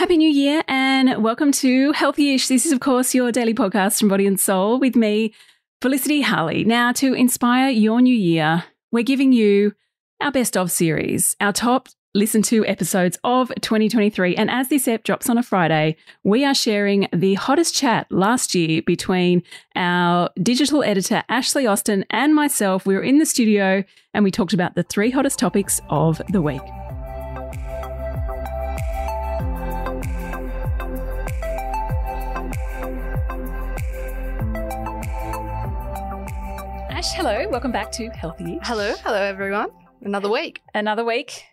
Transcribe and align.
Happy 0.00 0.16
New 0.16 0.30
Year 0.30 0.62
and 0.66 1.22
welcome 1.22 1.52
to 1.52 1.92
Healthy-ish. 1.92 2.48
This 2.48 2.64
is, 2.64 2.72
of 2.72 2.80
course, 2.80 3.14
your 3.14 3.30
daily 3.30 3.52
podcast 3.52 4.00
from 4.00 4.08
Body 4.08 4.26
and 4.26 4.40
Soul 4.40 4.80
with 4.80 4.96
me, 4.96 5.34
Felicity 5.82 6.22
Harley. 6.22 6.64
Now, 6.64 6.90
to 6.92 7.12
inspire 7.12 7.68
your 7.68 8.00
new 8.00 8.16
year, 8.16 8.64
we're 8.90 9.04
giving 9.04 9.30
you 9.34 9.74
our 10.22 10.32
best 10.32 10.56
of 10.56 10.70
series, 10.70 11.36
our 11.38 11.52
top 11.52 11.90
listen 12.14 12.40
to 12.44 12.64
episodes 12.64 13.18
of 13.24 13.52
2023. 13.60 14.36
And 14.36 14.50
as 14.50 14.70
this 14.70 14.88
app 14.88 15.02
drops 15.02 15.28
on 15.28 15.36
a 15.36 15.42
Friday, 15.42 15.96
we 16.24 16.46
are 16.46 16.54
sharing 16.54 17.06
the 17.12 17.34
hottest 17.34 17.74
chat 17.74 18.06
last 18.10 18.54
year 18.54 18.80
between 18.80 19.42
our 19.76 20.30
digital 20.42 20.82
editor, 20.82 21.24
Ashleigh 21.28 21.70
Austen, 21.70 22.06
and 22.08 22.34
myself. 22.34 22.86
We 22.86 22.94
were 22.94 23.02
in 23.02 23.18
the 23.18 23.26
studio 23.26 23.84
and 24.14 24.24
we 24.24 24.30
talked 24.30 24.54
about 24.54 24.76
the 24.76 24.82
three 24.82 25.10
hottest 25.10 25.38
topics 25.38 25.78
of 25.90 26.22
the 26.30 26.40
week. 26.40 26.62
Ash, 37.00 37.14
hello. 37.14 37.48
Welcome 37.48 37.72
back 37.72 37.90
to 37.92 38.10
Healthy. 38.10 38.58
Hello, 38.62 38.92
hello 39.02 39.22
everyone. 39.22 39.70
Another 40.02 40.28
week. 40.30 40.60
Another 40.74 41.02
week, 41.02 41.44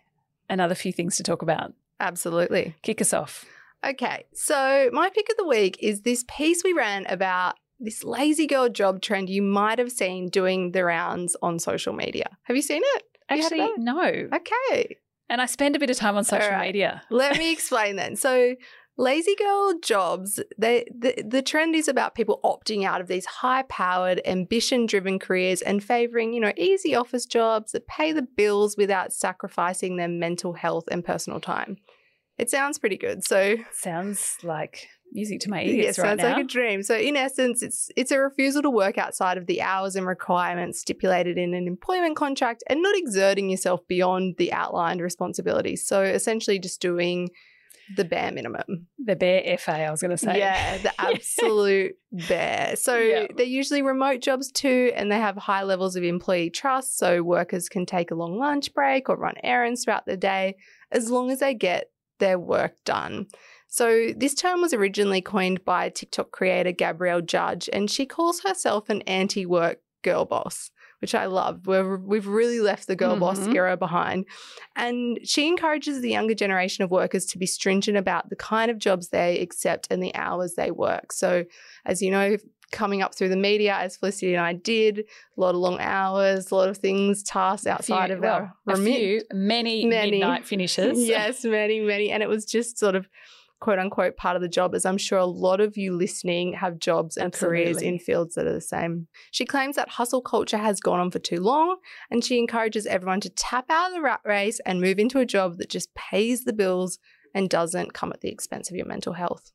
another 0.50 0.74
few 0.74 0.92
things 0.92 1.16
to 1.16 1.22
talk 1.22 1.40
about. 1.40 1.72
Absolutely. 1.98 2.74
Kick 2.82 3.00
us 3.00 3.14
off. 3.14 3.46
Okay, 3.82 4.26
so 4.34 4.90
my 4.92 5.08
pick 5.08 5.26
of 5.30 5.38
the 5.38 5.46
week 5.46 5.78
is 5.80 6.02
this 6.02 6.22
piece 6.28 6.62
we 6.62 6.74
ran 6.74 7.06
about 7.06 7.54
this 7.80 8.04
lazy 8.04 8.46
girl 8.46 8.68
job 8.68 9.00
trend 9.00 9.30
you 9.30 9.40
might 9.40 9.78
have 9.78 9.90
seen 9.90 10.28
doing 10.28 10.72
the 10.72 10.84
rounds 10.84 11.34
on 11.40 11.58
social 11.58 11.94
media. 11.94 12.36
Have 12.42 12.54
you 12.54 12.60
seen 12.60 12.82
it? 12.84 13.04
Have 13.30 13.38
Actually, 13.40 13.70
no. 13.78 14.02
Okay, 14.02 14.98
And 15.30 15.40
I 15.40 15.46
spend 15.46 15.74
a 15.76 15.78
bit 15.78 15.88
of 15.88 15.96
time 15.96 16.18
on 16.18 16.24
social 16.24 16.50
right. 16.50 16.66
media. 16.66 17.00
let 17.08 17.38
me 17.38 17.50
explain 17.50 17.96
then. 17.96 18.16
So, 18.16 18.54
lazy 18.98 19.34
girl 19.36 19.74
jobs, 19.82 20.40
they, 20.58 20.84
the, 20.94 21.22
the 21.26 21.40
trend 21.40 21.74
is 21.74 21.88
about 21.88 22.14
people 22.14 22.40
opting 22.44 22.84
out 22.84 23.00
of 23.00 23.06
these 23.06 23.24
high 23.24 23.62
powered, 23.62 24.20
ambition 24.26 24.84
driven 24.86 25.18
careers 25.18 25.62
and 25.62 25.82
favoring, 25.82 26.32
you 26.34 26.40
know, 26.40 26.52
easy 26.56 26.94
office 26.94 27.24
jobs 27.24 27.72
that 27.72 27.86
pay 27.86 28.12
the 28.12 28.22
bills 28.22 28.76
without 28.76 29.12
sacrificing 29.12 29.96
their 29.96 30.08
mental 30.08 30.52
health 30.52 30.84
and 30.90 31.04
personal 31.04 31.40
time. 31.40 31.76
It 32.36 32.50
sounds 32.50 32.78
pretty 32.78 32.96
good. 32.96 33.24
So, 33.24 33.56
Sounds 33.72 34.36
like 34.42 34.88
music 35.12 35.40
to 35.40 35.50
my 35.50 35.62
ears 35.64 35.98
right 35.98 36.08
sounds 36.10 36.18
now. 36.18 36.34
like 36.34 36.44
a 36.44 36.46
dream. 36.46 36.82
So 36.82 36.96
in 36.96 37.16
essence, 37.16 37.62
it's 37.62 37.90
it's 37.96 38.12
a 38.12 38.18
refusal 38.20 38.62
to 38.62 38.70
work 38.70 38.98
outside 38.98 39.38
of 39.38 39.46
the 39.46 39.60
hours 39.62 39.96
and 39.96 40.06
requirements 40.06 40.80
stipulated 40.80 41.38
in 41.38 41.54
an 41.54 41.66
employment 41.66 42.16
contract 42.16 42.62
and 42.68 42.82
not 42.82 42.96
exerting 42.96 43.50
yourself 43.50 43.80
beyond 43.88 44.36
the 44.38 44.52
outlined 44.52 45.00
responsibilities. 45.00 45.84
So 45.84 46.02
essentially 46.02 46.58
just 46.58 46.80
doing 46.80 47.30
the 47.96 48.04
bare 48.04 48.30
minimum. 48.32 48.86
the 48.98 49.16
bare 49.16 49.56
FA, 49.58 49.72
I 49.86 49.90
was 49.90 50.00
going 50.00 50.10
to 50.10 50.18
say. 50.18 50.38
Yeah, 50.38 50.78
the 50.82 50.92
absolute 51.00 51.96
bare. 52.12 52.76
So 52.76 52.96
Yeah. 52.98 53.26
they're 53.36 53.46
usually 53.46 53.82
remote 53.82 54.20
jobs 54.20 54.50
too, 54.52 54.92
and 54.94 55.10
they 55.10 55.18
have 55.18 55.36
high 55.36 55.62
levels 55.62 55.96
of 55.96 56.04
employee 56.04 56.50
trust. 56.50 56.98
So 56.98 57.22
workers 57.22 57.68
can 57.68 57.86
take 57.86 58.10
a 58.10 58.14
long 58.14 58.38
lunch 58.38 58.72
break 58.74 59.08
or 59.08 59.16
run 59.16 59.34
errands 59.42 59.84
throughout 59.84 60.06
the 60.06 60.16
day 60.16 60.56
as 60.92 61.10
long 61.10 61.30
as 61.30 61.40
they 61.40 61.54
get 61.54 61.90
their 62.18 62.38
work 62.38 62.72
done. 62.84 63.26
So 63.68 64.08
this 64.16 64.34
term 64.34 64.60
was 64.62 64.72
originally 64.72 65.20
coined 65.20 65.64
by 65.64 65.90
TikTok 65.90 66.30
creator 66.30 66.72
Gabrielle 66.72 67.20
Judge, 67.20 67.68
and 67.72 67.90
she 67.90 68.06
calls 68.06 68.40
herself 68.40 68.88
an 68.88 69.02
anti-work 69.02 69.80
girl 70.02 70.24
boss. 70.24 70.70
Which 71.00 71.14
I 71.14 71.26
love. 71.26 71.66
We're, 71.66 71.96
we've 71.96 72.26
really 72.26 72.58
left 72.60 72.88
the 72.88 72.96
girl 72.96 73.16
boss 73.16 73.38
Mhm. 73.40 73.54
era 73.54 73.76
behind. 73.76 74.26
And 74.74 75.20
she 75.22 75.46
encourages 75.46 76.00
the 76.00 76.10
younger 76.10 76.34
generation 76.34 76.82
of 76.84 76.90
workers 76.90 77.24
to 77.26 77.38
be 77.38 77.46
stringent 77.46 77.96
about 77.96 78.30
the 78.30 78.36
kind 78.36 78.68
of 78.70 78.78
jobs 78.78 79.10
they 79.10 79.38
accept 79.38 79.86
and 79.90 80.02
the 80.02 80.14
hours 80.16 80.54
they 80.54 80.70
work. 80.72 81.12
So, 81.12 81.44
as 81.86 82.02
you 82.02 82.10
know, 82.10 82.36
coming 82.72 83.00
up 83.00 83.14
through 83.14 83.28
the 83.30 83.36
media, 83.36 83.74
as 83.76 83.96
Felicity 83.96 84.34
and 84.34 84.44
I 84.44 84.52
did, 84.52 84.98
a 84.98 85.40
lot 85.40 85.54
of 85.54 85.60
long 85.60 85.78
hours, 85.80 86.50
a 86.50 86.54
lot 86.54 86.68
of 86.68 86.76
things, 86.78 87.22
tasks 87.22 87.66
outside 87.66 88.06
few- 88.08 88.16
of 88.16 88.20
well, 88.22 88.34
our 88.34 88.54
remit. 88.66 88.96
few, 88.96 89.22
many, 89.32 89.86
Many. 89.86 90.10
midnight 90.10 90.46
finishes. 90.46 90.98
yes, 91.08 91.44
many, 91.44 91.80
many. 91.80 92.10
And 92.10 92.22
it 92.22 92.28
was 92.28 92.44
just 92.44 92.76
sort 92.76 92.94
of 92.94 93.08
quote 93.60 93.78
unquote 93.78 94.16
part 94.16 94.36
of 94.36 94.42
the 94.42 94.48
job, 94.48 94.74
as 94.74 94.84
I'm 94.86 94.98
sure 94.98 95.18
a 95.18 95.24
lot 95.26 95.60
of 95.60 95.76
you 95.76 95.92
listening 95.96 96.52
have 96.54 96.78
jobs 96.78 97.16
and 97.16 97.32
careers 97.32 97.82
in 97.82 97.98
fields 97.98 98.34
that 98.34 98.46
are 98.46 98.52
the 98.52 98.60
same. 98.60 99.08
She 99.30 99.44
claims 99.44 99.76
that 99.76 99.88
hustle 99.88 100.22
culture 100.22 100.58
has 100.58 100.80
gone 100.80 101.00
on 101.00 101.10
for 101.10 101.18
too 101.18 101.40
long, 101.40 101.76
and 102.10 102.24
she 102.24 102.38
encourages 102.38 102.86
everyone 102.86 103.20
to 103.20 103.30
tap 103.30 103.66
out 103.70 103.88
of 103.88 103.94
the 103.94 104.02
rat 104.02 104.20
race 104.24 104.60
and 104.64 104.80
move 104.80 104.98
into 104.98 105.18
a 105.18 105.26
job 105.26 105.58
that 105.58 105.70
just 105.70 105.94
pays 105.94 106.44
the 106.44 106.52
bills 106.52 106.98
and 107.34 107.50
doesn't 107.50 107.94
come 107.94 108.12
at 108.12 108.20
the 108.20 108.30
expense 108.30 108.70
of 108.70 108.76
your 108.76 108.86
mental 108.86 109.12
health. 109.12 109.52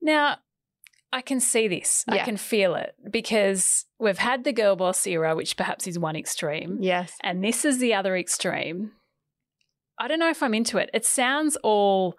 Now, 0.00 0.36
I 1.12 1.22
can 1.22 1.40
see 1.40 1.68
this. 1.68 2.04
I 2.08 2.18
can 2.18 2.36
feel 2.36 2.74
it 2.74 2.94
because 3.10 3.86
we've 4.00 4.18
had 4.18 4.44
the 4.44 4.52
girl 4.52 4.76
boss 4.76 5.06
era, 5.06 5.34
which 5.36 5.56
perhaps 5.56 5.86
is 5.86 5.98
one 5.98 6.16
extreme, 6.16 6.78
Yes. 6.80 7.16
and 7.22 7.42
this 7.42 7.64
is 7.64 7.78
the 7.78 7.94
other 7.94 8.16
extreme. 8.16 8.92
I 9.98 10.08
don't 10.08 10.18
know 10.18 10.28
if 10.30 10.42
I'm 10.42 10.54
into 10.54 10.78
it. 10.78 10.90
It 10.92 11.04
sounds 11.04 11.56
all 11.62 12.16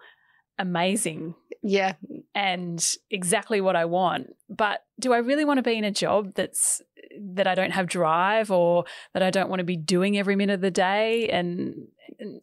amazing 0.58 1.34
Yeah. 1.62 1.94
and 2.34 2.84
exactly 3.10 3.60
what 3.60 3.76
I 3.76 3.84
want. 3.84 4.34
But 4.48 4.84
do 4.98 5.12
I 5.12 5.18
really 5.18 5.44
want 5.44 5.58
to 5.58 5.62
be 5.62 5.76
in 5.76 5.84
a 5.84 5.90
job 5.90 6.34
that's 6.34 6.82
that 7.18 7.46
I 7.46 7.54
don't 7.54 7.70
have 7.72 7.86
drive 7.86 8.50
or 8.50 8.84
that 9.14 9.22
I 9.22 9.30
don't 9.30 9.48
want 9.48 9.60
to 9.60 9.64
be 9.64 9.76
doing 9.76 10.18
every 10.18 10.36
minute 10.36 10.54
of 10.54 10.60
the 10.60 10.70
day? 10.70 11.28
And, 11.28 11.88
and 12.18 12.40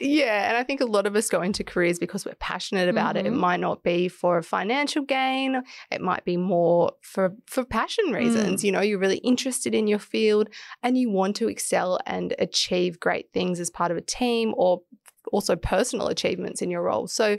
Yeah, 0.00 0.48
and 0.48 0.56
I 0.56 0.64
think 0.64 0.80
a 0.80 0.84
lot 0.86 1.06
of 1.06 1.14
us 1.14 1.28
go 1.28 1.40
into 1.40 1.62
careers 1.62 1.98
because 2.00 2.26
we're 2.26 2.34
passionate 2.34 2.88
about 2.88 3.16
it. 3.16 3.26
It 3.26 3.32
Mhm. 3.32 3.36
might 3.36 3.60
not 3.60 3.82
be 3.84 4.08
for 4.08 4.38
a 4.38 4.42
financial 4.42 5.02
gain. 5.04 5.62
It 5.90 6.00
might 6.00 6.24
be 6.24 6.36
more 6.36 6.92
for 7.00 7.34
for 7.46 7.64
passion 7.64 8.06
reasons. 8.12 8.64
You 8.64 8.72
know, 8.72 8.80
you're 8.80 8.98
really 8.98 9.18
interested 9.18 9.72
in 9.74 9.86
your 9.86 10.00
field 10.00 10.48
and 10.82 10.98
you 10.98 11.10
want 11.10 11.36
to 11.36 11.48
excel 11.48 12.00
and 12.06 12.34
achieve 12.40 12.98
great 12.98 13.32
things 13.32 13.60
as 13.60 13.70
part 13.70 13.90
of 13.92 13.96
a 13.96 14.00
team 14.02 14.52
or 14.56 14.82
also 15.32 15.56
personal 15.56 16.08
achievements 16.08 16.62
in 16.62 16.70
your 16.70 16.82
role. 16.82 17.06
So 17.06 17.36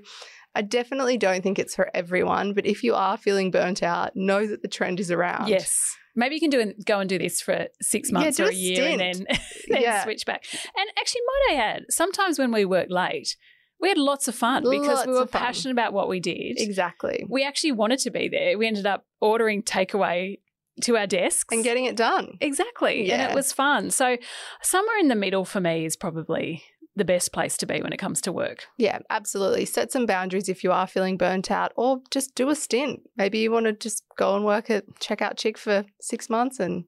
I 0.56 0.62
definitely 0.62 1.18
don't 1.18 1.42
think 1.44 1.60
it's 1.60 1.76
for 1.76 1.90
everyone, 1.94 2.54
but 2.54 2.66
if 2.66 2.84
you 2.84 2.96
are 2.96 3.18
feeling 3.18 3.52
burnt 3.52 3.84
out, 3.84 4.16
know 4.16 4.48
that 4.48 4.62
the 4.62 4.68
trend 4.68 5.00
is 5.00 5.12
around. 5.12 5.50
yes, 5.50 5.96
maybe 6.16 6.36
you 6.36 6.42
can 6.42 6.50
do 6.50 6.60
and 6.60 6.74
go 6.86 7.00
and 7.00 7.08
do 7.10 7.20
this 7.20 7.42
for 7.42 7.68
six 7.82 8.12
months 8.12 8.38
do 8.38 8.44
or 8.44 8.48
a 8.48 8.50
a 8.50 8.54
year 8.54 8.88
and 8.90 9.00
then, 9.00 9.26
then 9.70 9.82
Yeah. 9.82 10.04
switch 10.04 10.26
back. 10.26 10.44
And 10.76 10.90
actually, 10.98 11.22
might 11.28 11.56
I 11.58 11.62
add, 11.64 11.84
sometimes 11.90 12.40
when 12.40 12.52
we 12.52 12.66
work 12.66 12.88
late, 12.90 13.36
we 13.80 13.90
had 13.90 14.00
lots 14.00 14.28
of 14.28 14.34
fun 14.34 14.64
because 14.64 14.88
Lots 14.98 15.08
we 15.08 15.14
were 15.14 15.28
passionate 15.28 15.74
about 15.74 15.94
what 15.94 16.10
we 16.10 16.20
did. 16.20 16.56
Exactly. 16.60 17.24
We 17.30 17.44
actually 17.44 17.74
wanted 17.74 18.00
to 18.00 18.10
be 18.10 18.28
there. 18.28 18.58
We 18.58 18.66
ended 18.66 18.88
up 18.88 19.06
ordering 19.22 19.62
takeaway 19.62 20.40
to 20.82 20.98
our 20.98 21.06
desks 21.06 21.54
And 21.54 21.64
getting 21.64 21.86
it 21.86 21.96
done. 21.96 22.38
Exactly. 22.42 23.00
And 23.00 23.08
Yeah. 23.22 23.30
it 23.30 23.36
was 23.36 23.54
fun. 23.54 23.92
So, 23.92 24.18
somewhere 24.64 24.98
in 24.98 25.08
the 25.08 25.16
middle 25.16 25.46
for 25.46 25.60
me 25.60 25.86
is 25.86 25.96
probably 25.96 26.64
the 26.98 27.06
best 27.06 27.32
place 27.32 27.58
to 27.58 27.66
be 27.66 27.82
when 27.82 27.94
it 27.94 27.98
comes 27.98 28.22
to 28.22 28.32
work. 28.32 28.66
Yeah, 28.78 29.00
absolutely. 29.10 29.66
Set 29.66 29.92
some 29.92 30.06
boundaries 30.06 30.50
if 30.50 30.64
you 30.64 30.72
are 30.72 30.88
feeling 30.88 31.18
burnt 31.18 31.52
out, 31.52 31.72
or 31.76 32.02
just 32.12 32.36
do 32.36 32.50
a 32.50 32.56
stint. 32.56 33.02
Maybe 33.16 33.40
you 33.40 33.52
want 33.52 33.68
to 33.68 33.74
just 33.74 34.04
go 34.18 34.36
and 34.36 34.44
work 34.44 34.70
at 34.70 34.88
Checkout 35.00 35.38
Chick 35.38 35.58
for 35.58 35.86
six 36.02 36.30
months 36.30 36.60
and 36.60 36.86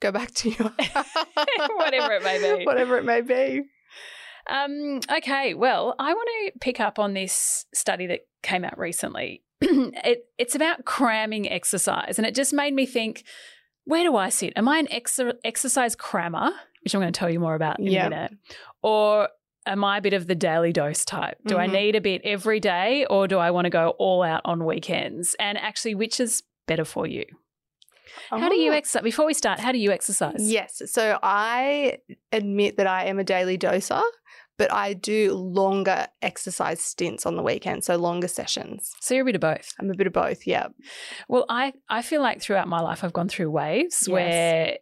go 0.00 0.12
back 0.12 0.32
to 0.32 0.50
your 0.50 0.68
Whatever 1.76 2.12
it 2.12 2.22
may 2.22 2.56
be. 2.56 2.64
Whatever 2.66 2.98
it 2.98 3.04
may 3.04 3.20
be. 3.20 3.62
Um, 4.48 5.00
okay, 5.18 5.54
well, 5.54 5.94
I 5.98 6.12
want 6.12 6.28
to 6.46 6.58
pick 6.60 6.80
up 6.80 6.98
on 6.98 7.14
this 7.14 7.66
study 7.72 8.06
that 8.08 8.26
came 8.42 8.64
out 8.64 8.78
recently. 8.78 9.42
it, 9.60 10.26
it's 10.38 10.54
about 10.54 10.84
cramming 10.84 11.48
exercise, 11.48 12.18
and 12.18 12.26
it 12.26 12.34
just 12.34 12.52
made 12.52 12.74
me 12.74 12.86
think 12.86 13.24
where 13.84 14.04
do 14.04 14.16
I 14.16 14.28
sit? 14.28 14.52
Am 14.56 14.68
I 14.68 14.78
an 14.78 14.88
ex- 14.92 15.18
exercise 15.44 15.96
crammer, 15.96 16.52
which 16.82 16.94
I'm 16.94 17.00
going 17.00 17.12
to 17.12 17.18
tell 17.18 17.30
you 17.30 17.40
more 17.40 17.54
about 17.54 17.78
in 17.78 17.86
Yeah. 17.86 18.06
a 18.06 18.10
minute, 18.10 18.32
or 18.82 19.28
am 19.66 19.84
I 19.84 19.98
a 19.98 20.00
bit 20.00 20.12
of 20.12 20.26
the 20.26 20.34
daily 20.34 20.72
dose 20.72 21.04
type? 21.04 21.38
Do 21.46 21.56
I 21.58 21.66
Mhm. 21.68 21.72
need 21.72 21.96
a 21.96 22.00
bit 22.00 22.20
every 22.24 22.58
day, 22.60 23.06
or 23.08 23.28
do 23.28 23.38
I 23.38 23.50
want 23.52 23.66
to 23.66 23.70
go 23.70 23.90
all 23.98 24.22
out 24.22 24.42
on 24.44 24.64
weekends? 24.64 25.34
And 25.38 25.56
actually, 25.58 25.94
which 25.94 26.18
is 26.20 26.42
better 26.66 26.84
for 26.84 27.06
you? 27.06 27.24
How 28.30 28.48
do 28.48 28.56
you 28.56 28.72
Oh. 28.72 28.74
exercise? 28.74 29.02
Before 29.02 29.24
we 29.26 29.34
start, 29.34 29.60
how 29.60 29.72
do 29.72 29.78
you 29.78 29.90
exercise? 29.92 30.50
Yes. 30.52 30.82
So 30.86 31.18
I 31.22 31.98
admit 32.30 32.76
that 32.76 32.86
I 32.86 33.04
am 33.06 33.18
a 33.18 33.24
daily 33.24 33.56
doser, 33.56 34.02
but 34.58 34.70
I 34.72 34.92
do 34.92 35.32
longer 35.32 36.08
exercise 36.20 36.80
stints 36.82 37.24
on 37.24 37.36
the 37.36 37.42
weekend, 37.42 37.84
so 37.84 37.96
longer 37.96 38.28
sessions. 38.28 38.92
So 39.00 39.14
you're 39.14 39.22
a 39.22 39.26
bit 39.26 39.34
of 39.36 39.40
both. 39.40 39.72
I'm 39.78 39.90
a 39.90 39.94
bit 39.94 40.06
of 40.06 40.12
both. 40.12 40.46
Yeah. 40.46 40.68
Well, 41.28 41.46
I, 41.48 41.72
I 41.88 42.02
feel 42.02 42.20
like 42.20 42.40
throughout 42.42 42.68
my 42.68 42.80
life 42.80 43.02
I've 43.02 43.12
gone 43.14 43.28
through 43.28 43.50
waves 43.50 44.02
Yes. 44.02 44.08
where 44.08 44.78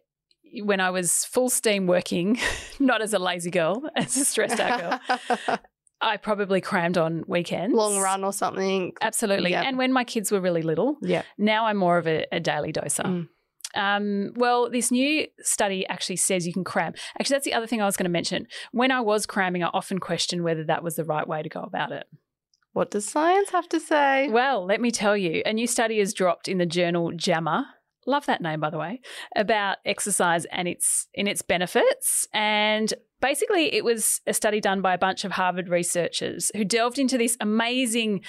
when 0.63 0.79
I 0.79 0.89
was 0.89 1.25
full 1.25 1.49
steam 1.49 1.87
working, 1.87 2.39
not 2.79 3.01
as 3.01 3.13
a 3.13 3.19
lazy 3.19 3.51
girl, 3.51 3.83
as 3.95 4.15
a 4.17 4.25
stressed 4.25 4.59
out 4.59 5.01
girl, 5.19 5.59
I 6.01 6.17
probably 6.17 6.61
crammed 6.61 6.97
on 6.97 7.23
weekends. 7.27 7.75
Long 7.75 7.99
run 7.99 8.23
or 8.23 8.33
something. 8.33 8.93
Absolutely. 9.01 9.51
Yep. 9.51 9.65
And 9.65 9.77
when 9.77 9.93
my 9.93 10.03
kids 10.03 10.31
were 10.31 10.41
really 10.41 10.63
little, 10.63 10.97
Yeah. 11.01 11.21
now 11.37 11.65
I'm 11.67 11.77
more 11.77 11.97
of 11.97 12.07
a, 12.07 12.25
a 12.31 12.39
daily 12.39 12.73
doser. 12.73 13.05
Mm. 13.05 13.27
Um, 13.73 14.33
well, 14.35 14.69
this 14.69 14.91
new 14.91 15.27
study 15.39 15.87
actually 15.87 16.17
says 16.17 16.45
you 16.45 16.53
can 16.53 16.63
cram. 16.63 16.93
Actually, 17.19 17.35
that's 17.35 17.45
the 17.45 17.53
other 17.53 17.67
thing 17.67 17.81
I 17.81 17.85
was 17.85 17.95
going 17.95 18.05
to 18.05 18.09
mention. 18.09 18.47
When 18.71 18.91
I 18.91 18.99
was 18.99 19.25
cramming, 19.25 19.63
I 19.63 19.67
often 19.67 19.99
questioned 19.99 20.43
whether 20.43 20.63
that 20.65 20.83
was 20.83 20.95
the 20.95 21.05
right 21.05 21.25
way 21.27 21.41
to 21.41 21.47
go 21.49 21.61
about 21.61 21.91
it. 21.91 22.05
What 22.73 22.91
does 22.91 23.05
science 23.07 23.49
have 23.51 23.69
to 23.69 23.79
say? 23.79 24.27
Well, 24.29 24.65
let 24.65 24.81
me 24.81 24.91
tell 24.91 25.15
you, 25.15 25.41
a 25.45 25.53
new 25.53 25.67
study 25.67 25.99
has 25.99 26.13
dropped 26.13 26.47
in 26.47 26.57
the 26.57 26.65
journal 26.65 27.11
JAMA. 27.15 27.67
Love 28.07 28.25
that 28.25 28.41
name, 28.41 28.59
by 28.59 28.69
the 28.69 28.77
way, 28.77 28.99
about 29.35 29.77
exercise 29.85 30.45
and 30.45 30.67
its 30.67 31.07
in 31.13 31.27
its 31.27 31.41
benefits. 31.41 32.27
And 32.33 32.93
basically, 33.21 33.73
it 33.73 33.83
was 33.85 34.21
a 34.25 34.33
study 34.33 34.59
done 34.59 34.81
by 34.81 34.93
a 34.93 34.97
bunch 34.97 35.23
of 35.23 35.31
Harvard 35.33 35.69
researchers 35.69 36.51
who 36.55 36.63
delved 36.65 36.97
into 36.99 37.17
this 37.17 37.37
amazing 37.39 38.21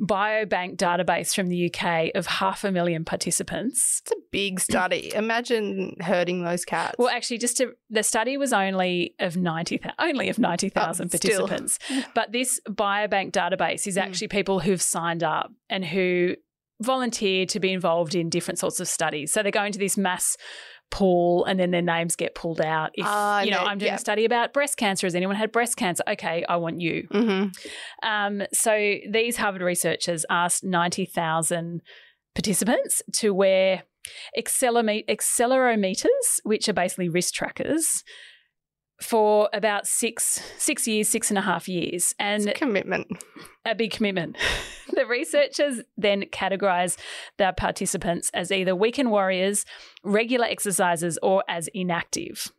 biobank 0.00 0.76
database 0.78 1.34
from 1.34 1.48
the 1.48 1.70
UK 1.72 2.10
of 2.14 2.26
half 2.26 2.64
a 2.64 2.72
million 2.72 3.04
participants. 3.04 4.00
It's 4.04 4.12
a 4.12 4.16
big 4.30 4.58
study. 4.58 5.12
Imagine 5.14 5.96
herding 6.00 6.44
those 6.44 6.64
cats. 6.64 6.94
Well, 6.98 7.10
actually, 7.10 7.38
just 7.38 7.58
to, 7.58 7.72
the 7.90 8.02
study 8.02 8.36
was 8.38 8.52
only 8.54 9.14
of 9.20 9.36
ninety 9.36 9.80
only 9.98 10.28
of 10.30 10.38
ninety 10.38 10.70
thousand 10.70 11.10
Oh, 11.14 11.16
still. 11.18 11.46
participants, 11.46 12.06
but 12.14 12.32
this 12.32 12.60
biobank 12.68 13.32
database 13.32 13.86
is 13.86 13.96
Mm. 13.96 14.02
actually 14.02 14.28
people 14.28 14.60
who've 14.60 14.80
signed 14.82 15.22
up 15.22 15.52
and 15.68 15.84
who 15.84 16.36
volunteer 16.80 17.46
to 17.46 17.60
be 17.60 17.72
involved 17.72 18.14
in 18.14 18.28
different 18.30 18.58
sorts 18.58 18.80
of 18.80 18.88
studies. 18.88 19.32
So 19.32 19.42
they 19.42 19.50
go 19.50 19.64
into 19.64 19.78
this 19.78 19.96
mass 19.96 20.36
pool 20.90 21.44
and 21.46 21.58
then 21.58 21.70
their 21.70 21.80
names 21.82 22.16
get 22.16 22.34
pulled 22.34 22.60
out. 22.60 22.90
If 22.94 23.06
Ah, 23.08 23.40
you 23.42 23.50
know, 23.50 23.60
no, 23.62 23.66
I'm 23.66 23.78
doing 23.78 23.90
yeah. 23.92 23.96
a 23.96 23.98
study 23.98 24.24
about 24.24 24.52
breast 24.52 24.76
cancer. 24.76 25.06
Has 25.06 25.14
anyone 25.14 25.36
had 25.36 25.50
breast 25.52 25.76
cancer? 25.76 26.02
Okay, 26.08 26.44
I 26.48 26.56
want 26.56 26.80
you. 26.80 27.06
hmm 27.10 27.44
Um, 28.02 28.42
so 28.52 28.94
these 29.10 29.36
Harvard 29.36 29.62
researchers 29.62 30.26
asked 30.28 30.64
90,000 30.64 31.80
participants 32.34 33.02
to 33.14 33.32
wear 33.32 33.84
acceleromet- 34.38 35.08
accelerometers, 35.08 36.40
which 36.42 36.68
are 36.68 36.72
basically 36.74 37.08
wrist 37.08 37.34
trackers, 37.34 38.02
for 39.00 39.48
about 39.52 39.86
six 39.86 40.40
six 40.58 40.86
years, 40.86 41.08
six 41.08 41.30
and 41.30 41.38
a 41.38 41.42
half 41.42 41.68
years, 41.68 42.14
and 42.18 42.42
It's 42.48 42.56
a 42.56 42.58
commitment. 42.58 43.06
a 43.64 43.74
big 43.74 43.90
commitment. 43.92 44.36
the 44.94 45.06
researchers 45.06 45.80
then 45.96 46.22
categorize 46.32 46.96
the 47.38 47.52
participants 47.56 48.30
as 48.34 48.50
either 48.50 48.74
weekend 48.74 49.10
warriors, 49.10 49.64
regular 50.02 50.46
exercisers, 50.46 51.16
or 51.22 51.44
as 51.48 51.68
inactive. 51.74 52.52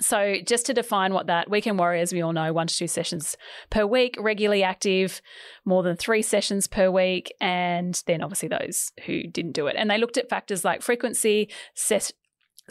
So, 0.00 0.36
just 0.44 0.66
to 0.66 0.74
define 0.74 1.12
what 1.12 1.26
that 1.26 1.50
weekend 1.50 1.78
warriors, 1.78 2.12
we 2.12 2.22
all 2.22 2.32
know 2.32 2.52
one 2.52 2.66
to 2.66 2.74
two 2.74 2.86
sessions 2.86 3.36
per 3.70 3.86
week, 3.86 4.16
regularly 4.18 4.62
active, 4.62 5.20
more 5.64 5.82
than 5.82 5.96
three 5.96 6.22
sessions 6.22 6.66
per 6.66 6.90
week, 6.90 7.32
and 7.40 8.02
then 8.06 8.22
obviously 8.22 8.48
those 8.48 8.90
who 9.06 9.22
didn't 9.24 9.52
do 9.52 9.66
it. 9.66 9.76
And 9.78 9.90
they 9.90 9.98
looked 9.98 10.16
at 10.16 10.30
factors 10.30 10.64
like 10.64 10.82
frequency, 10.82 11.50
ses- 11.74 12.12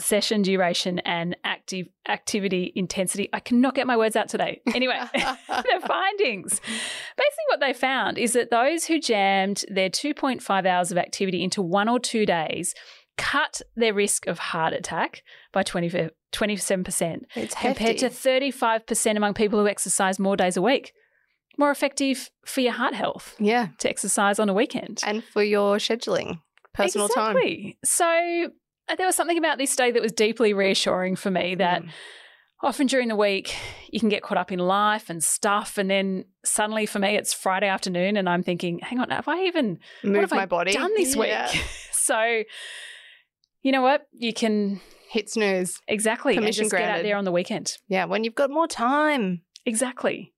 session 0.00 0.42
duration, 0.42 0.98
and 1.00 1.36
active 1.44 1.86
activity 2.08 2.72
intensity. 2.74 3.28
I 3.32 3.40
cannot 3.40 3.74
get 3.74 3.86
my 3.86 3.96
words 3.96 4.16
out 4.16 4.28
today. 4.28 4.60
Anyway, 4.74 4.98
the 5.14 5.82
findings. 5.86 6.60
Basically, 6.60 7.46
what 7.48 7.60
they 7.60 7.72
found 7.72 8.18
is 8.18 8.32
that 8.32 8.50
those 8.50 8.86
who 8.86 8.98
jammed 9.00 9.64
their 9.68 9.90
2.5 9.90 10.66
hours 10.66 10.90
of 10.90 10.98
activity 10.98 11.42
into 11.42 11.62
one 11.62 11.88
or 11.88 11.98
two 12.00 12.26
days 12.26 12.74
cut 13.18 13.60
their 13.76 13.92
risk 13.92 14.26
of 14.26 14.38
heart 14.38 14.72
attack 14.72 15.22
by 15.52 15.62
20, 15.62 16.08
27%, 16.32 17.20
It's 17.36 17.54
compared 17.54 17.98
to 17.98 18.08
35% 18.08 19.16
among 19.16 19.34
people 19.34 19.60
who 19.60 19.68
exercise 19.68 20.18
more 20.18 20.36
days 20.36 20.56
a 20.56 20.62
week. 20.62 20.92
More 21.58 21.70
effective 21.70 22.30
for 22.46 22.62
your 22.62 22.72
heart 22.72 22.94
health 22.94 23.36
yeah, 23.38 23.68
to 23.78 23.88
exercise 23.90 24.38
on 24.38 24.48
a 24.48 24.54
weekend. 24.54 25.02
and 25.06 25.22
for 25.22 25.42
your 25.44 25.76
scheduling, 25.76 26.40
personal 26.72 27.08
time. 27.08 27.36
exactly. 27.36 27.78
So 27.84 28.06
uh, 28.46 28.48
there 28.96 29.06
was 29.06 29.16
something 29.16 29.38
about 29.38 29.58
this 29.58 29.74
day 29.76 29.90
that 29.90 30.02
was 30.02 30.12
deeply 30.12 30.52
reassuring 30.52 31.16
for 31.16 31.30
me 31.30 31.54
that 31.56 31.82
Mm. 31.82 31.88
often 32.62 32.86
during 32.86 33.08
the 33.08 33.16
week 33.16 33.54
you 33.90 33.98
can 34.00 34.08
get 34.08 34.22
caught 34.22 34.38
up 34.38 34.52
in 34.52 34.58
life 34.58 35.10
and 35.10 35.22
stuff 35.22 35.78
and 35.78 35.90
then 35.90 36.24
suddenly 36.44 36.86
for 36.86 36.98
me 37.00 37.16
it's 37.16 37.32
friday 37.34 37.66
afternoon 37.66 38.16
and 38.16 38.28
i'm 38.28 38.42
thinking 38.42 38.78
hang 38.80 38.98
on 39.00 39.10
have 39.10 39.26
i 39.28 39.42
even 39.44 39.78
move 40.04 40.14
what 40.14 40.20
have 40.22 40.30
my 40.30 40.42
I 40.42 40.46
body 40.46 40.72
done 40.72 40.92
this 40.96 41.16
week 41.16 41.28
Yeah. 41.28 41.50
so 41.92 42.42
you 43.62 43.72
know 43.72 43.82
what 43.82 44.06
you 44.12 44.32
can 44.32 44.80
Hit 45.10 45.28
snooze. 45.30 45.78
exactly 45.88 46.32
and 46.34 46.42
Permission 46.42 46.64
just 46.64 46.72
get 46.76 46.88
out 46.88 47.02
there 47.02 47.16
on 47.16 47.24
the 47.24 47.32
weekend 47.32 47.76
Yeah, 47.88 48.06
when 48.06 48.24
you've 48.24 48.34
got 48.34 48.50
more 48.50 48.66
time. 48.66 49.42
exactly 49.66 50.32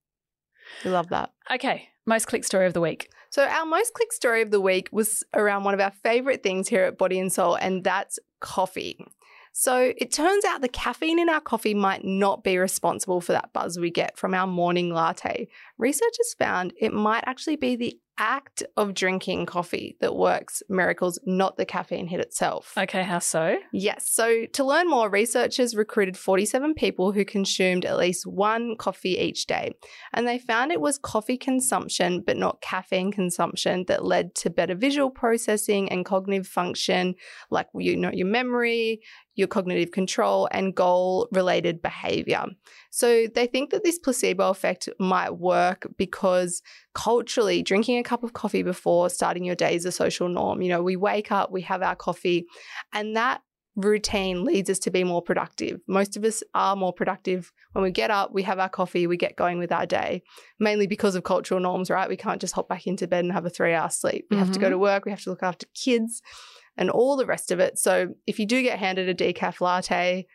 We 0.84 0.90
love 0.90 1.08
that. 1.08 1.32
okay 1.50 1.88
most 2.06 2.26
click 2.26 2.44
story 2.44 2.66
of 2.66 2.74
the 2.74 2.80
week 2.80 3.08
So, 3.30 3.44
our 3.44 3.66
most 3.66 3.94
click 3.94 4.12
story 4.12 4.42
of 4.42 4.52
the 4.52 4.60
week 4.60 4.88
was 4.92 5.24
around 5.34 5.64
one 5.64 5.74
of 5.74 5.80
our 5.80 5.90
favorite 5.90 6.44
things 6.44 6.68
here 6.68 6.84
at 6.84 6.96
Body 6.96 7.18
and 7.18 7.32
Soul, 7.32 7.56
and 7.56 7.82
that's 7.82 8.20
coffee. 8.40 9.04
So, 9.52 9.92
it 9.96 10.12
turns 10.12 10.44
out 10.44 10.60
the 10.60 10.68
caffeine 10.68 11.18
in 11.18 11.28
our 11.28 11.40
coffee 11.40 11.74
might 11.74 12.04
not 12.04 12.44
be 12.44 12.58
responsible 12.58 13.20
for 13.20 13.32
that 13.32 13.52
buzz 13.52 13.76
we 13.76 13.90
get 13.90 14.16
from 14.16 14.34
our 14.34 14.46
morning 14.46 14.92
latte. 14.94 15.48
Researchers 15.78 16.34
found 16.38 16.74
it 16.80 16.92
might 16.92 17.24
actually 17.26 17.56
be 17.56 17.74
the 17.74 17.98
act 18.18 18.62
of 18.76 18.94
drinking 18.94 19.46
coffee 19.46 19.96
that 20.00 20.14
works 20.14 20.62
miracles, 20.68 21.18
not 21.26 21.56
the 21.56 21.64
caffeine 21.66 22.06
hit 22.06 22.20
itself. 22.20 22.72
okay 22.78 23.02
how 23.02 23.18
so 23.18 23.56
Yes. 23.72 24.08
So 24.08 24.46
to 24.52 24.64
learn 24.64 24.88
more, 24.88 25.10
researchers 25.10 25.74
recruited 25.74 26.16
47 26.16 26.74
people 26.74 27.12
who 27.12 27.24
consumed 27.24 27.84
at 27.84 27.96
least 27.96 28.26
one 28.26 28.76
coffee 28.76 29.18
each 29.18 29.46
day. 29.46 29.72
And 30.12 30.26
they 30.26 30.38
found 30.38 30.72
it 30.72 30.80
was 30.80 30.98
coffee 30.98 31.36
consumption, 31.36 32.22
but 32.24 32.36
not 32.36 32.60
caffeine 32.60 33.12
consumption, 33.12 33.84
that 33.88 34.04
led 34.04 34.34
to 34.36 34.50
better 34.50 34.74
visual 34.74 35.10
processing 35.10 35.90
and 35.90 36.04
cognitive 36.04 36.46
function, 36.46 37.14
like 37.50 37.66
you 37.74 37.96
know, 37.96 38.10
your 38.12 38.26
memory, 38.26 39.00
your 39.34 39.48
cognitive 39.48 39.90
control, 39.90 40.48
and 40.52 40.74
goal 40.74 41.28
related 41.32 41.82
behavior. 41.82 42.44
So 42.90 43.26
they 43.26 43.46
think 43.46 43.70
that 43.70 43.82
this 43.84 43.98
placebo 43.98 44.50
effect 44.50 44.88
might 44.98 45.36
work 45.36 45.88
because 45.96 46.62
culturally, 46.94 47.62
drinking 47.62 47.98
a 47.98 48.02
cup 48.02 48.22
of 48.22 48.32
coffee 48.32 48.62
before 48.62 49.10
starting 49.10 49.44
your 49.44 49.56
day 49.56 49.74
is 49.74 49.84
a 49.84 49.92
social 49.92 50.28
norm. 50.28 50.62
You 50.62 50.70
know, 50.70 50.82
we 50.82 50.96
wake 50.96 51.30
up, 51.32 51.50
we 51.50 51.62
have 51.62 51.82
our 51.82 51.96
coffee, 51.96 52.46
and 52.92 53.16
that 53.16 53.42
routine 53.76 54.44
leads 54.44 54.70
us 54.70 54.78
to 54.78 54.90
be 54.90 55.02
more 55.02 55.20
productive. 55.20 55.80
Most 55.88 56.16
of 56.16 56.24
us 56.24 56.42
are 56.54 56.76
more 56.76 56.92
productive 56.92 57.52
when 57.72 57.82
we 57.82 57.90
get 57.90 58.10
up, 58.10 58.32
we 58.32 58.44
have 58.44 58.60
our 58.60 58.68
coffee, 58.68 59.06
we 59.06 59.16
get 59.16 59.36
going 59.36 59.58
with 59.58 59.72
our 59.72 59.86
day, 59.86 60.22
mainly 60.60 60.86
because 60.86 61.16
of 61.16 61.24
cultural 61.24 61.60
norms, 61.60 61.90
right? 61.90 62.08
We 62.08 62.16
can't 62.16 62.40
just 62.40 62.54
hop 62.54 62.68
back 62.68 62.86
into 62.86 63.08
bed 63.08 63.24
and 63.24 63.32
have 63.32 63.46
a 63.46 63.50
three 63.50 63.74
hour 63.74 63.90
sleep. 63.90 64.26
We 64.30 64.36
have 64.36 64.52
to 64.52 64.60
go 64.60 64.68
to 64.68 64.76
mm-hmm. 64.76 64.82
work, 64.82 65.04
we 65.04 65.10
have 65.10 65.22
to 65.22 65.30
look 65.30 65.42
after 65.42 65.66
kids 65.74 66.22
and 66.76 66.88
all 66.90 67.16
the 67.16 67.26
rest 67.26 67.50
of 67.50 67.58
it. 67.58 67.78
So 67.78 68.14
if 68.26 68.38
you 68.38 68.46
do 68.46 68.62
get 68.62 68.78
handed 68.78 69.08
a 69.08 69.14
decaf 69.14 69.60
latte, 69.60 70.26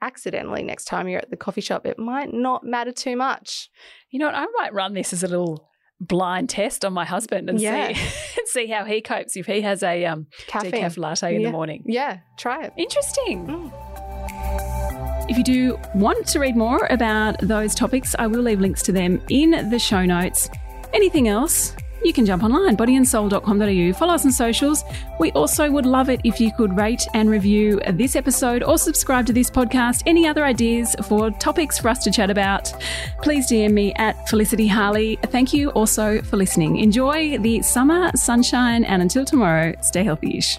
accidentally 0.00 0.62
next 0.62 0.84
time 0.84 1.08
you're 1.08 1.20
at 1.20 1.30
the 1.30 1.36
coffee 1.36 1.60
shop, 1.60 1.86
it 1.86 1.98
might 1.98 2.32
not 2.32 2.64
matter 2.64 2.92
too 2.92 3.16
much. 3.16 3.68
you 4.10 4.18
know 4.18 4.26
what 4.26 4.34
i 4.34 4.46
might 4.58 4.72
run 4.72 4.94
this 4.94 5.12
as 5.12 5.22
a 5.22 5.28
little 5.28 5.69
blind 6.00 6.48
test 6.48 6.84
on 6.84 6.92
my 6.92 7.04
husband 7.04 7.48
and 7.50 7.60
Yeah. 7.60 7.88
see 7.92 8.00
and 8.38 8.48
see 8.48 8.66
how 8.68 8.84
he 8.84 9.00
copes 9.02 9.36
if 9.36 9.46
he 9.46 9.60
has 9.60 9.82
a 9.82 10.04
um, 10.06 10.26
Caffeine. 10.46 10.72
decaf 10.72 10.96
latte 10.98 11.34
in 11.34 11.40
Yeah. 11.42 11.48
the 11.48 11.52
morning 11.52 11.82
Yeah, 11.86 12.18
try 12.38 12.64
it. 12.64 12.72
interesting 12.76 13.46
Mm. 13.46 15.30
If 15.30 15.38
you 15.38 15.44
do 15.44 15.78
want 15.94 16.26
to 16.28 16.40
read 16.40 16.56
more 16.56 16.86
about 16.90 17.38
those 17.40 17.72
topics, 17.74 18.16
I 18.18 18.26
will 18.26 18.40
leave 18.42 18.58
links 18.60 18.82
to 18.84 18.92
them 18.92 19.22
in 19.30 19.70
the 19.70 19.78
show 19.78 20.04
notes. 20.04 20.50
Anything 20.92 21.28
else? 21.28 21.76
You 22.04 22.12
can 22.12 22.26
jump 22.26 22.42
online, 22.42 22.76
bodyandsoul.com.au. 22.76 23.98
Follow 23.98 24.14
us 24.14 24.24
on 24.24 24.32
socials. 24.32 24.84
We 25.18 25.30
also 25.32 25.70
would 25.70 25.86
love 25.86 26.08
it 26.08 26.20
if 26.24 26.40
you 26.40 26.52
could 26.52 26.76
rate 26.76 27.06
and 27.14 27.28
review 27.28 27.80
this 27.92 28.16
episode 28.16 28.62
or 28.62 28.78
subscribe 28.78 29.26
to 29.26 29.32
this 29.32 29.50
podcast. 29.50 30.02
Any 30.06 30.26
other 30.26 30.44
ideas 30.44 30.96
for 31.04 31.30
topics 31.32 31.78
for 31.78 31.88
us 31.88 32.02
to 32.04 32.10
chat 32.10 32.30
about, 32.30 32.72
please 33.22 33.50
DM 33.50 33.72
me 33.72 33.92
at 33.94 34.28
Felicity 34.28 34.66
Harley. 34.66 35.18
Thank 35.26 35.52
you 35.52 35.70
also 35.70 36.22
for 36.22 36.36
listening. 36.36 36.76
Enjoy 36.76 37.38
the 37.38 37.62
summer 37.62 38.10
sunshine, 38.16 38.84
and 38.84 39.02
until 39.02 39.24
tomorrow, 39.24 39.74
stay 39.80 40.02
healthy 40.02 40.38
ish. 40.38 40.58